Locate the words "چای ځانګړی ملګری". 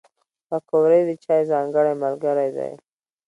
1.23-2.49